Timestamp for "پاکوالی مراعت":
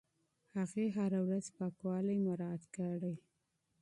1.57-2.63